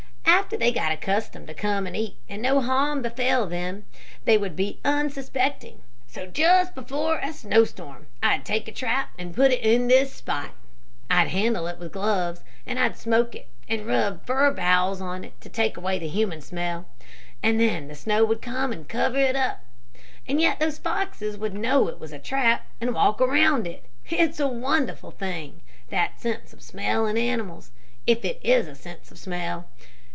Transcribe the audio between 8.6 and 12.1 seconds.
a trap and put it in this spot. I'd handle it with